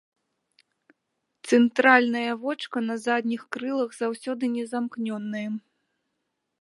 Цэнтральнае 1.49 2.31
вочка 2.45 2.77
на 2.87 2.95
задніх 3.05 3.41
крылах 3.57 3.89
заўсёды 4.01 4.43
не 4.55 4.65
замкнёнае. 4.73 5.47